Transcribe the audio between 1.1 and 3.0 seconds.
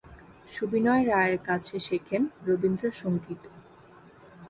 রায়ের কাছে শেখেন রবীন্দ্র